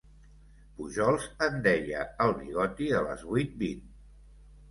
[0.77, 3.85] Pujols en deia el bigoti de les vuit vint.